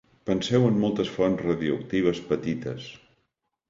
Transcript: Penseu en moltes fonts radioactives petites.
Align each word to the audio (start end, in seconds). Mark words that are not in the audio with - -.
Penseu 0.29 0.65
en 0.69 0.79
moltes 0.85 1.13
fonts 1.19 1.45
radioactives 1.51 2.25
petites. 2.35 2.93